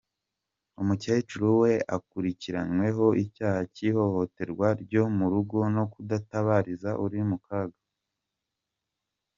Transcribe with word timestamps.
Umukecuru 0.81 1.47
we 1.61 1.71
akurikiranyweho 1.95 3.05
icyaha 3.23 3.59
cy’ 3.73 3.81
ihohoterwa 3.89 4.67
ryo 4.81 5.03
mu 5.17 5.25
rugo 5.33 5.57
no 5.75 5.83
kudatabariza 5.93 6.89
uri 7.05 7.19
mukaga. 7.29 7.81